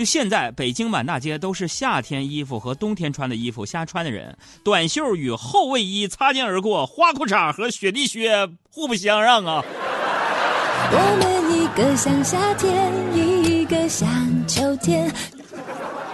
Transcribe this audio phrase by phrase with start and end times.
[0.00, 4.34] 就现在，北京满大街都是夏天衣服和冬天穿的衣服瞎穿的人，
[4.64, 9.62] 短袖与厚卫衣擦肩而过，花裤衩和雪地靴互不相让啊！
[10.90, 14.08] 我们一个像夏天，一个像
[14.48, 15.12] 秋天。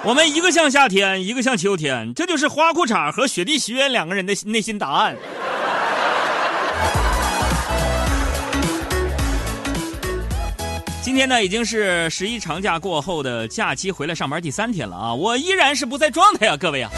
[0.02, 5.16] 我们一个像夏天，一个像秋天，这就是花裤衩和雪地靴两个人的内心答案。
[11.06, 15.14] 今天呢，已经是十一长假过后的假期回来上班第三天了啊！
[15.14, 16.90] 我依然是不在状态啊，各位啊！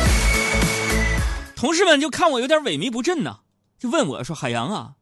[1.55, 3.41] 同事们就看我有点萎靡不振呢，
[3.79, 4.92] 就问我说：“海洋啊，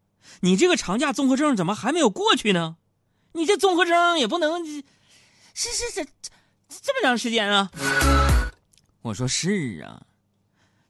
[0.40, 2.78] 你这个长假综合症怎么还没有过去呢？
[3.34, 4.82] 你这综合症也不能是
[5.54, 6.04] 是是
[6.68, 7.70] 这么长时间啊？”
[9.02, 10.02] 我说：“是啊，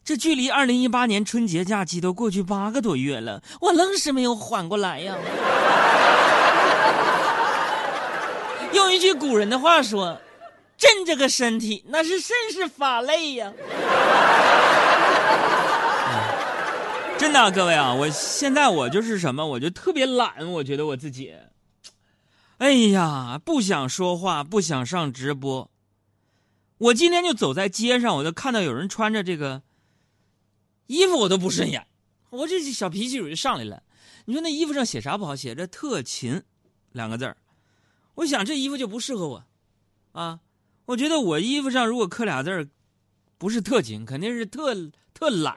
[0.02, 5.14] 这距离二零一八年春节假期都过去八个多月了，我愣是没有缓过来呀。”
[8.86, 10.20] 用一句古人的话说
[10.78, 13.52] ：“朕这个身体那是甚是乏累呀。”
[17.18, 21.34] 真的，各位啊，我现在我就是什么，我就特别懒，我觉得我自己，
[22.58, 25.68] 哎呀，不想说话，不想上直播。
[26.78, 29.62] 我今天就走在街上，我就看到有人穿着这个
[30.86, 31.84] 衣服，我都不顺眼，
[32.30, 33.82] 我这小脾气就上来了。
[34.26, 35.34] 你说那衣服上写啥不好？
[35.34, 36.40] 写着“特勤”
[36.92, 37.36] 两个字儿。
[38.16, 39.44] 我想这衣服就不适合我，
[40.12, 40.40] 啊，
[40.86, 42.66] 我觉得我衣服上如果刻俩字儿，
[43.36, 44.74] 不是特勤，肯定是特
[45.12, 45.54] 特懒。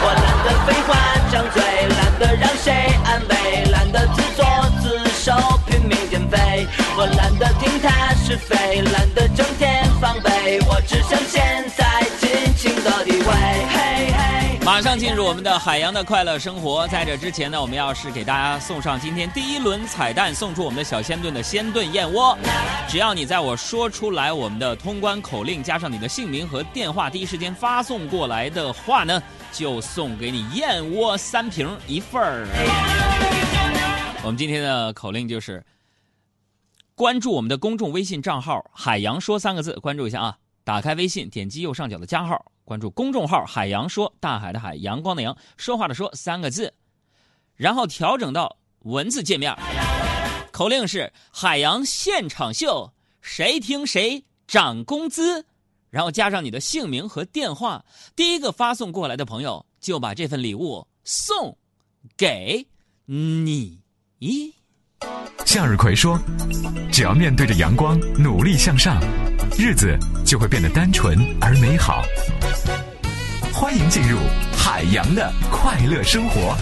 [0.00, 0.96] 我懒得废话
[1.30, 2.72] 张嘴，懒得让谁
[3.04, 4.44] 安慰，懒得自作
[4.80, 5.32] 自受
[5.66, 6.66] 拼命减肥。
[6.96, 13.30] 我懒得听他是非，懒得整天防备，我只想现在尽情的体会。
[13.30, 14.17] 嘿嘿。
[14.68, 16.86] 马上进入我们的海洋的快乐生活。
[16.88, 22.36] 在这之前呢，我们要是给大家送上今天第一轮彩蛋，送出我们的小鲜炖的鲜炖燕窝。
[22.86, 32.46] 只要你在我说出来我们的通关口令，加上你的姓名和电话，第一时间发送过来的话呢，就送给你燕窝三瓶一份儿。
[34.22, 35.64] 我们今天的口令就是
[36.94, 40.36] 关注我们的公众微信账号“海洋说”三个字，关注一下啊。
[40.68, 42.52] 打开微信，点击右上角的加号。
[42.62, 46.70] 关注公众号“海洋说”，大海的海，阳光的阳，说话的说三个字，
[47.56, 49.56] 然后调整到文字界面。
[50.52, 52.92] 口令是“海洋现场秀”，
[53.22, 55.46] 谁听谁涨工资，
[55.88, 57.82] 然后加上你的姓名和电话，
[58.14, 61.56] 第一个发送过来的朋友就把这份礼物送
[62.14, 62.66] 给
[63.06, 63.80] 你。
[65.44, 66.20] 向日葵说
[66.92, 69.00] ：“只要面对着阳光，努力向上。”
[69.58, 72.04] 日子就会变得单纯而美好。
[73.52, 74.18] 欢迎进入
[74.56, 76.56] 海洋的快乐生活。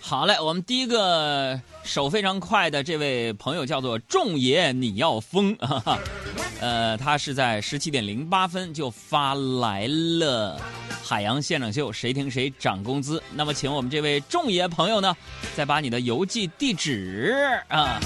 [0.00, 5.98] 好嘞，我们第一个手非常快的这位朋友叫做仲爷，你要疯啊！
[6.62, 10.56] 呃，他是在十七点零八分就发来了
[11.02, 13.20] 海洋现场秀，谁听谁涨工资。
[13.34, 15.16] 那么，请我们这位仲爷朋友呢，
[15.56, 17.98] 再把你的邮寄地址啊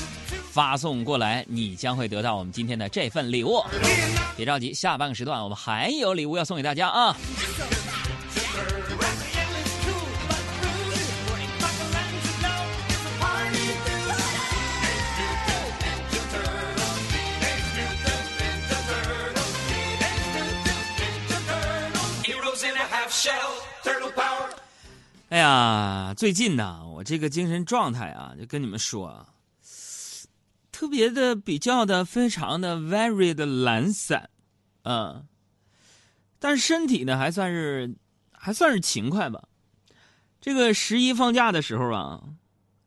[0.50, 3.62] 发送过来，你将会得到我们今天的这份礼物。
[4.34, 7.15] 别着急，下半个时段我们还有礼物要送给大家啊。
[25.28, 29.28] 哎呀，最近呢，我这个精神状态啊，就跟你们说啊，
[30.72, 34.30] 特别的比较的非常的 very 的懒散，
[34.82, 35.26] 嗯，
[36.38, 37.94] 但是身体呢还算是
[38.32, 39.44] 还算是勤快吧。
[40.41, 42.22] 这个十一放假的时候啊，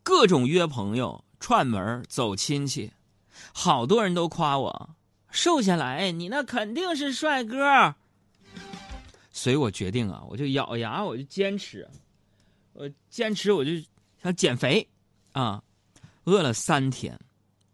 [0.02, 2.92] 各种约朋友串门走亲戚，
[3.52, 4.90] 好多人都夸我
[5.30, 7.94] 瘦下来，你那肯定是帅哥。
[9.38, 11.88] 所以我决定啊，我就咬牙，我就坚持。
[12.72, 13.70] 我坚持，我就
[14.20, 14.84] 想减肥，
[15.30, 15.62] 啊，
[16.24, 17.16] 饿了三天，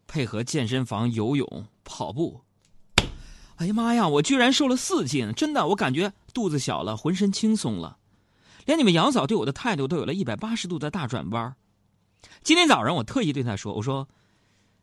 [0.07, 2.39] 配合健身房游泳、跑步，
[3.57, 5.33] 哎呀妈呀，我居然瘦了四斤！
[5.33, 7.97] 真的，我感觉肚子小了，浑身轻松了，
[8.67, 11.57] 连你们杨嫂对我的态度都有了一百八十度的大转弯。
[12.43, 14.07] 今天早上我特意对她说：“我说，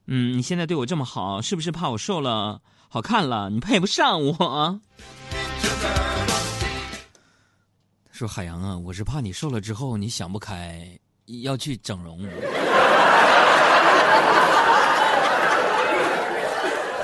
[0.07, 4.81] 嗯，你现在对我这么好，是不是怕我瘦了好看了，你配不上我？”
[8.21, 10.87] 说海洋啊，我是怕你瘦了之后你想不开，
[11.41, 12.19] 要去整容。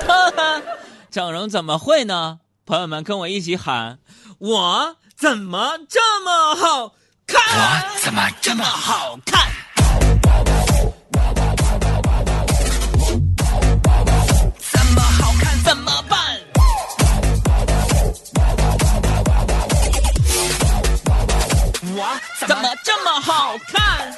[0.06, 0.62] 哈 哈
[1.10, 2.38] 整容怎么会呢？
[2.64, 3.98] 朋友们，跟我一起喊：
[4.38, 6.94] 我怎么这么好
[7.26, 7.40] 看？
[7.42, 9.50] 我怎么这么好看？
[22.84, 24.12] 这么好看？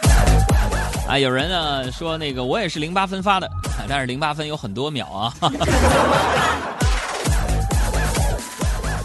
[1.08, 3.50] 啊，有人呢说那个我也是零八分发的，
[3.88, 5.34] 但是零八分有很多秒啊。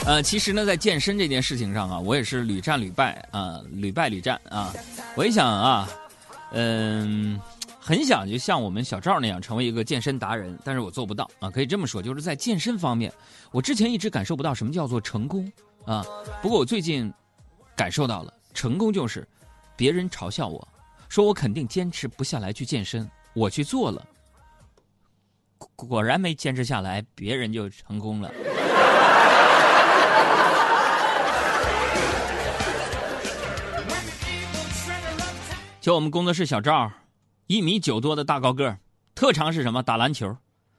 [0.05, 4.71] 呃，其实呢，在健身这件事情上啊，我也是屡战屡败啊，屡败屡战啊。
[5.15, 5.89] 我一想啊，
[6.51, 7.41] 嗯，
[7.79, 11.49] 很想就像我们小赵那样成为一个健身达人，但是我做不到啊。
[11.49, 13.11] 可以这么说，就是在健身方面，
[13.49, 15.51] 我之前一直感受不到什么叫做成功
[15.85, 16.05] 啊。
[16.39, 17.11] 不过我最近
[17.75, 19.27] 感受到了，成功就是
[19.75, 20.67] 别人嘲笑我
[21.09, 24.05] 说我肯定坚持不下来去健身，我去做了，
[25.75, 28.31] 果然没坚持下来，别人就成功了。
[35.81, 36.91] 就我们工作室小赵，
[37.45, 38.75] 一米九多的大高个
[39.13, 39.83] 特长是什么？
[39.83, 40.35] 打篮球，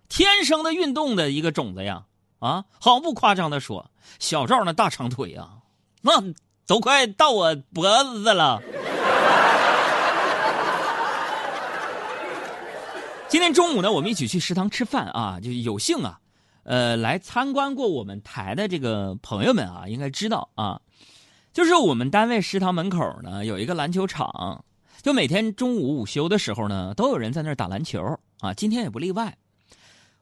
[0.09, 2.05] 天生的运动的一个种子呀！
[2.41, 3.89] 啊，毫不夸张的说，
[4.19, 5.59] 小赵那大长腿啊，
[6.03, 6.21] 那
[6.67, 8.61] 都快到我脖子了。
[13.29, 16.21] 今天中午呢，我们一起去食堂吃饭啊，就有幸啊，
[16.63, 20.81] 呃，来参观过我们台的这个朋友们啊，应该知道啊，
[21.53, 24.65] 就是我们单位食堂门口呢有一个篮球场。
[25.03, 29.37] 就每天中午午休的时候呢，都有人在那儿打篮球啊，今天也不例外。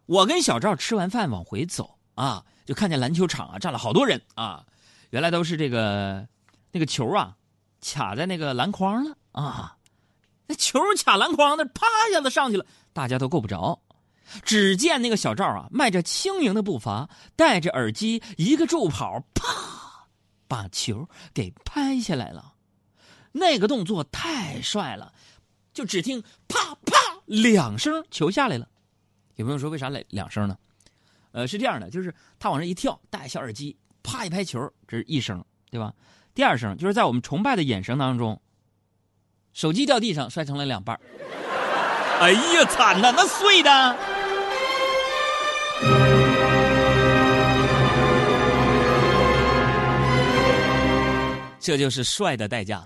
[0.07, 4.65] 我跟小赵吃完饭往回走啊，就看见篮球场啊站了好多人啊，
[5.11, 6.27] 原来都是这个
[6.73, 7.37] 那个球啊
[7.83, 9.74] 卡在那个篮筐了啊，
[10.47, 13.81] 那球卡篮筐那啪一下子上去了，大家都够不着。
[14.43, 20.09] 只见那个小赵啊，迈着轻盈的步伐，戴着耳机，一个助跑，啪，
[20.49, 22.55] 把球给拍下来了。
[23.33, 25.13] 那个动作太帅了，
[25.73, 28.69] 就只听啪啪两声，球下来了。
[29.37, 30.57] 有朋友说为啥两两声呢？
[31.33, 35.93] 呃，是这样的，就是他往上一跳，戴小耳机，啪一拍球，这是一声，对吧？
[36.33, 38.41] 第二声就是在我们崇拜的眼神当中，
[39.55, 40.99] 手机掉地上摔成了两半。
[42.21, 43.97] 哎呀，惨呐，那碎的。
[51.61, 52.85] 这就是帅的代价。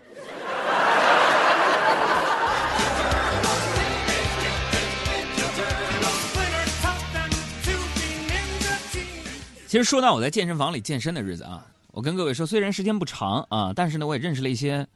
[9.67, 14.87] 其实说到我在健身房里健身的日子啊，我跟各位说，虽然时间不长啊，但是呢，我也认识了一些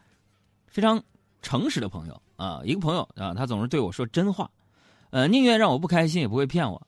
[0.69, 1.03] 非常
[1.43, 2.63] 诚实的朋友啊。
[2.65, 4.51] 一个朋友啊，他总是对我说真话，
[5.11, 6.81] 呃，宁愿让我不开心，也不会骗我。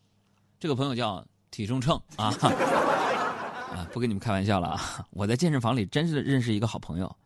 [0.59, 2.33] 这个朋友叫体重秤啊，
[3.75, 5.07] 啊，不跟你们开玩笑了啊！
[5.11, 7.17] 我在健身房里真是认识一个好朋友，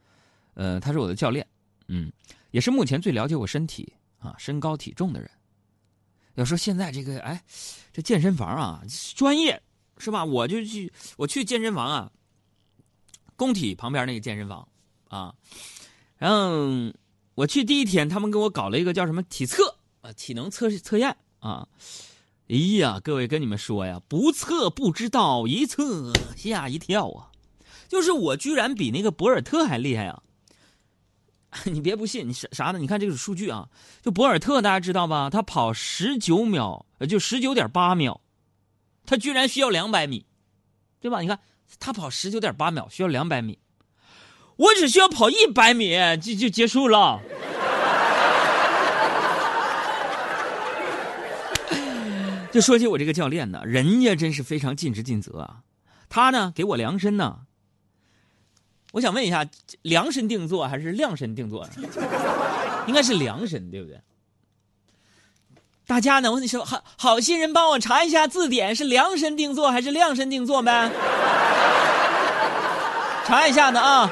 [0.55, 1.47] 呃，他是我的教练，
[1.87, 2.11] 嗯，
[2.51, 5.31] 也是目前最了解我身体啊、身高体重的人。
[6.35, 7.41] 要说现在这个，哎，
[7.93, 8.83] 这健身房啊，
[9.15, 9.63] 专业。
[10.01, 10.25] 是吧？
[10.25, 12.09] 我就去，我去健身房啊，
[13.35, 14.69] 工体旁边那个健身房
[15.09, 15.35] 啊，
[16.19, 16.69] 然后
[17.39, 21.69] 我去第一天，他们给我搞了一个叫什么体测啊，体能测试测验啊。
[22.49, 27.31] 哎呀，各位跟你们说呀，不测不知道，一测吓一跳啊！
[27.87, 30.23] 就是我居然比那个博尔特还厉害啊！
[31.67, 32.79] 你别不信，你啥啥呢？
[32.81, 33.69] 你看这个数据啊，
[34.03, 35.31] 就博尔特大家知道吧？
[35.31, 38.21] 他跑十九秒，就十九点八秒。
[39.07, 40.27] 他居然需要两百米，
[40.99, 41.21] 对吧？
[41.21, 41.39] 你看
[41.79, 43.61] 他跑十九点八秒，需要两百米，
[44.59, 47.21] 我只需要跑一百米就就结束了。
[52.51, 55.59] 就说起我这个教练呢，人家真是非常尽职尽责啊。
[56.09, 57.39] 他呢给我量身呢，
[58.93, 59.47] 我想问一下，
[59.83, 61.65] 量身定做还是量身定做？
[62.89, 64.01] 应该是量身，对不对？
[65.87, 66.31] 大家呢？
[66.31, 70.91] 我跟你说，好好心人帮我查一下字典，是量身定做还是量身定做呗？
[73.25, 74.11] 查一下呢啊！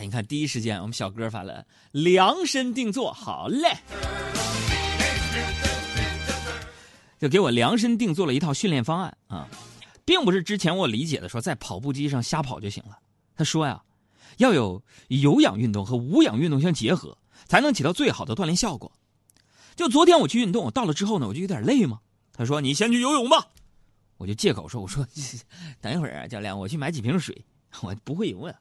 [0.00, 3.76] 你看，第一时间我们小哥发了“量身定做”，好嘞，
[7.18, 9.48] 就给我量身定做了一套训练方案啊，
[10.04, 12.98] 并不是之前我理解的说在跑步机上瞎跑就行了。
[13.34, 13.82] 他说呀，
[14.38, 18.90] 要有有氧运动和无氧运动相结合，才能起到最好的锻炼效果。
[19.76, 22.00] 就昨天我去运动，到了之后呢，我就有点累嘛。
[22.32, 23.48] 他说：“你先去游泳吧。”
[24.16, 25.06] 我就借口说：“我说
[25.80, 27.44] 等一会儿啊，教练，我去买几瓶水。
[27.82, 28.54] 我不会游呀。”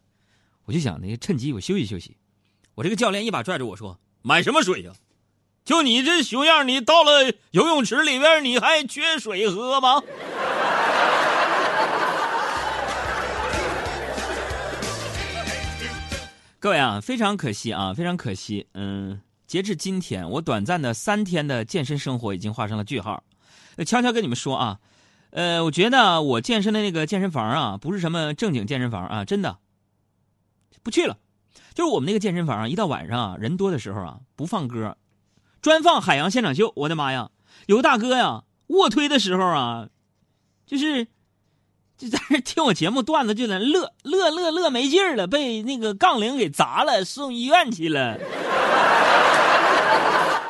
[0.67, 2.17] 我就想那个趁机我休息休息。
[2.75, 4.91] 我这个教练一把拽着我说：“买什么水呀？
[5.63, 10.03] 就你这熊样，你到了游泳池里边，你还缺水喝吗？
[16.59, 18.67] 各位啊，非常可惜啊，非常可惜。
[18.73, 23.23] 嗯，截至今天，我短暂的三天的健身生活已经画上了句号。
[23.85, 24.79] 悄悄跟你们说啊，
[25.29, 29.59] 呃，我觉得我健身的那个健身房啊，不是什么正经健身房啊，真的
[30.83, 31.17] 不去了。
[31.73, 34.97] 就是我们那个健身房啊，一到晚上啊，人多的时候啊，不放歌，
[35.61, 36.73] 专放海洋现场秀。
[36.75, 37.29] 我的妈呀，
[37.67, 39.87] 有个大哥呀，卧推的时候啊，
[40.65, 41.07] 就是
[41.97, 48.17] 就在那听我节目段子，就在那乐乐乐乐没劲儿了，被那个杠铃给砸了，送医院去了。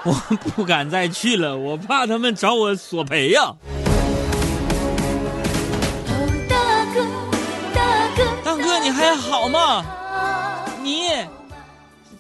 [0.06, 0.14] 我
[0.56, 3.58] 不敢再去了，我怕他们找我索赔呀、哦，
[6.48, 7.06] 大哥，
[7.74, 9.86] 大哥，大哥，你还好吗？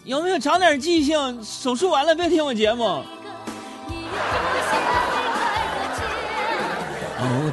[0.07, 1.43] 有没有长点记性？
[1.43, 3.03] 手术完了别听我节目。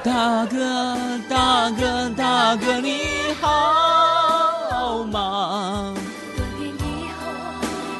[0.04, 0.96] 大哥，
[1.28, 5.92] 大哥，大哥，你好吗？
[6.36, 7.26] 多年以后，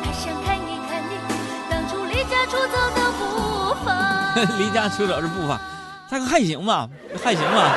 [0.05, 1.19] 还想看一看你
[1.69, 4.35] 当初离家出走的步伐。
[4.57, 5.61] 离家出走是步伐，
[6.09, 6.89] 大哥还行吧？
[7.25, 7.73] 还行吧？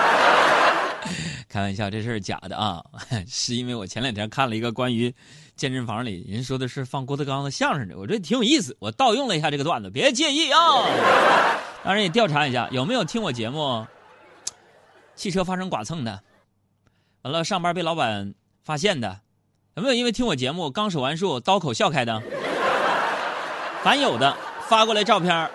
[1.57, 2.85] 开玩笑，这事儿假的啊，
[3.27, 5.11] 是因为我前两天看了一个关于
[5.55, 10.59] 健身房里人说的是放郭德纲的相声的，我觉得挺有意思，我盗用了一下这个段子，别介意啊。
[11.83, 13.87] 当然也调查一下有没有听我节目，
[15.15, 16.21] 汽车发生剐蹭的，
[17.23, 19.19] 完了上班被老板发现的，
[19.73, 22.21] 有没有因为听我节目刚手完术刀口笑开的？
[23.81, 24.37] 凡有的
[24.67, 25.49] 发过来照片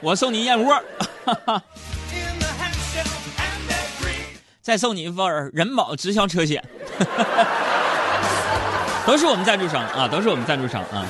[0.00, 0.82] 我送你燕窝，
[4.68, 6.62] 再送你一份人保直销车险，
[9.06, 11.06] 都是我们赞助商啊，都是我们赞助商啊。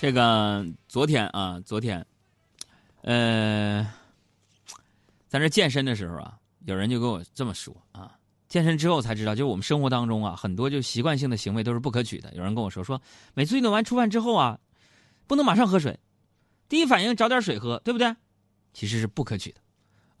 [0.00, 2.06] 这个昨天啊，昨天，
[3.02, 3.86] 呃，
[5.28, 8.12] 在这健身的时候啊，有人就跟我这么说啊，
[8.48, 12.32] 健身之后才知道，就是我们生活当中啊，很多就习惯性的行为都是不可取的。
[12.34, 12.98] 有人跟我说，说
[13.34, 14.58] 每次运动完出汗之后啊，
[15.26, 16.00] 不能马上喝水，
[16.66, 18.16] 第一反应找点水喝，对不对？
[18.72, 19.60] 其实是不可取的，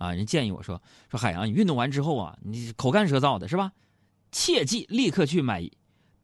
[0.02, 3.70] 啊，人建议我说说海洋，你运动完之后啊，你口干舌燥的是吧？
[4.32, 5.70] 切记立刻去买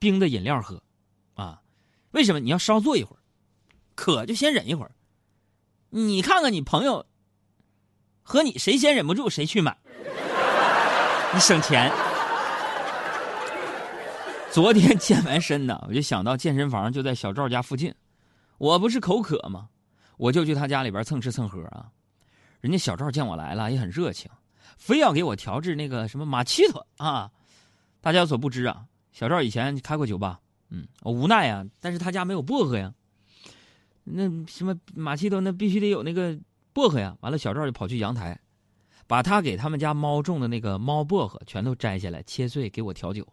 [0.00, 0.82] 冰的饮料喝，
[1.35, 1.62] 啊，
[2.11, 2.40] 为什么？
[2.40, 3.23] 你要稍坐一会儿，
[3.94, 4.90] 渴就先忍一会儿。
[5.90, 7.06] 你看看你朋友
[8.25, 9.78] 和你谁先忍不住谁去买，
[11.32, 11.92] 你省钱。
[14.50, 17.94] 昨天健完身呢，我就想到健身房就在小赵家附近，
[18.58, 19.68] 我不是口渴吗？
[20.16, 21.87] 我就去他家里边蹭吃蹭喝啊。
[22.61, 24.31] 人家小赵见我来了也很热情，
[24.77, 27.31] 非要给我调制那个什么马奇托啊。
[28.00, 32.93] 大家有所不知啊，小赵以前开过酒吧，嗯，我无奈啊，但是他家没有薄荷呀。
[34.05, 36.38] 那什么马奇托那必须得有那个
[36.73, 37.17] 薄荷呀。
[37.21, 38.38] 完了，小赵就跑去阳台，
[39.07, 43.27] 把他给他们家猫种的那个猫薄荷全都摘下来切碎给我调酒。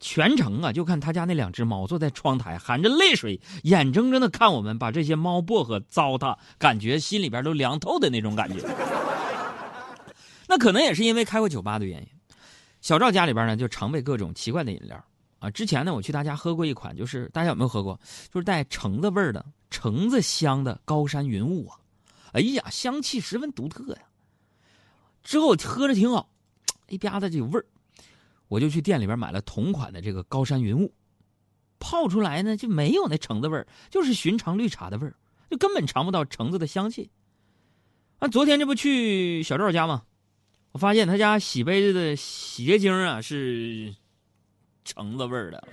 [0.00, 8.66] 全程啊，就看他家那两只猫坐在窗台，含着泪水，眼睁睁的看我们把这些猫薄荷糟蹋，感觉心里边都凉透的那种感觉。
[10.46, 12.08] 那可能也是因为开过酒吧的原因，
[12.80, 15.04] 小赵家里边呢就常备各种奇怪的饮料
[15.38, 15.50] 啊。
[15.50, 17.98] 之前呢，我去他家喝过一款，就是大家有没有喝过？
[18.32, 21.76] 就是带橙子味儿的、橙子香的高山云雾啊！
[22.32, 24.02] 哎呀，香气十分独特呀。
[25.24, 26.30] 之后喝着挺好，
[26.88, 27.66] 一吧嗒就有味儿。
[28.48, 30.92] 我就去店里边买了同款的这个高山云雾，
[31.78, 35.14] 泡出来呢就没有那橙子味儿，就是寻常绿茶的味儿，
[35.50, 37.10] 就根本尝不到橙子的香气。
[38.18, 40.02] 啊，昨天这不去小赵家吗？
[40.72, 43.94] 我发现他家洗杯子的洗洁精啊是
[44.84, 45.68] 橙子味儿的。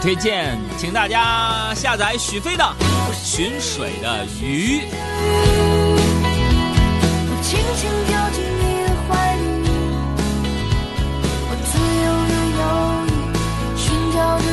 [0.00, 2.64] 推荐，请大家下载许飞的
[3.12, 4.80] 《寻水的鱼》。
[7.28, 9.42] 我轻轻跳进你的怀里，
[11.48, 11.72] 我自
[12.04, 12.62] 由的游，
[13.76, 14.46] 寻找着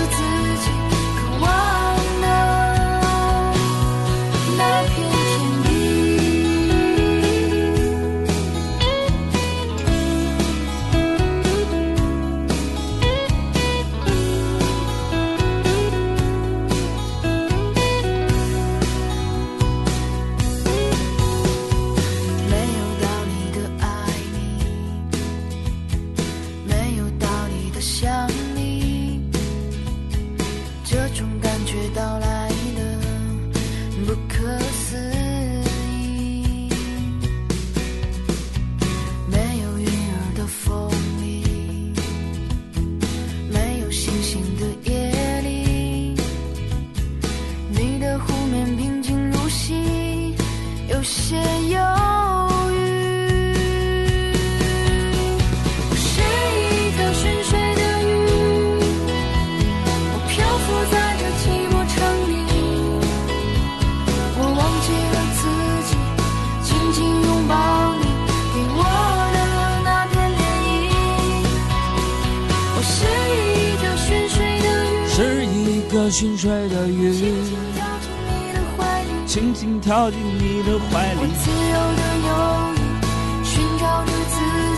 [76.11, 81.19] 心碎的雨，轻轻跳进你的怀里，轻轻跳进你的怀里。
[81.21, 82.29] 我自由的游
[82.75, 84.35] 弋，寻找着自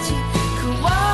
[0.08, 0.14] 己，
[0.62, 1.13] 渴望。